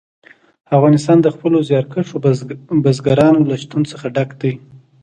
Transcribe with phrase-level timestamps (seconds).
[0.77, 2.17] افغانستان د خپلو زیارکښو
[2.83, 4.53] بزګانو له شتون څخه ډک دی.